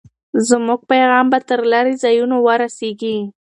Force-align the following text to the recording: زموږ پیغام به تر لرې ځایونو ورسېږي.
زموږ 0.47 0.79
پیغام 0.91 1.25
به 1.31 1.39
تر 1.49 1.59
لرې 1.71 1.93
ځایونو 2.03 2.35
ورسېږي. 2.41 3.17